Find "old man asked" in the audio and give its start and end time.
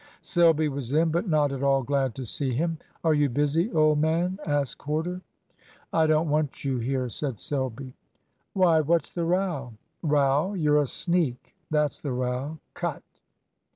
3.71-4.79